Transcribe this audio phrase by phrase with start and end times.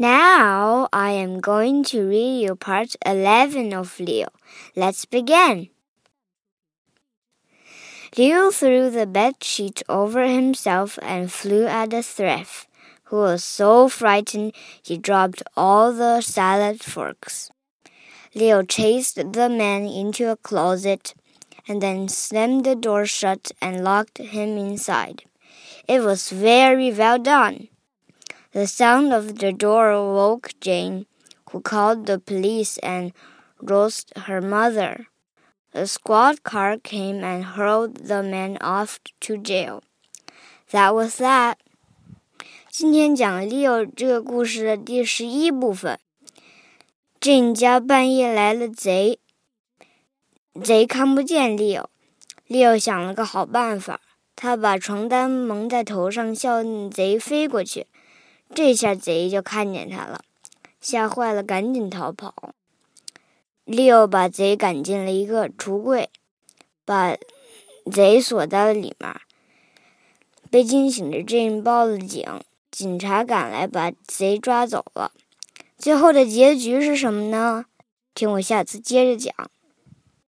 [0.00, 4.28] Now I am going to read you part 11 of Leo.
[4.74, 5.68] Let's begin.
[8.16, 12.66] Leo threw the bed sheet over himself and flew at the thief,
[13.12, 17.50] who was so frightened he dropped all the salad forks.
[18.34, 21.12] Leo chased the man into a closet
[21.68, 25.24] and then slammed the door shut and locked him inside.
[25.86, 27.68] It was very well done.
[28.51, 31.07] The sound of the door woke Jane,
[31.51, 33.11] who called the police and
[33.61, 35.07] roused her mother.
[35.73, 39.83] The squad car came and hurled the man off to jail.
[40.71, 41.55] That was that.
[42.69, 45.99] 今天讲 Leo 这个故事的第十一部分。
[47.19, 49.19] Jane 家半夜来了贼，
[50.63, 53.99] 贼看不见 Leo。Leo 想了个好办法，
[54.35, 57.87] 他把床单蒙在头上，叫贼飞过去。
[58.52, 60.22] 这下贼就看见他了，
[60.80, 62.54] 吓坏了，赶紧逃跑。
[63.64, 66.10] 六把贼赶进了一个橱柜，
[66.84, 67.16] 把
[67.90, 69.14] 贼锁在了里面。
[70.50, 72.26] 被惊醒的 Jane 报了警，
[72.72, 75.12] 警察赶来把贼抓走了。
[75.78, 77.66] 最后的结局是什么呢？
[78.12, 79.32] 听我下次接着讲。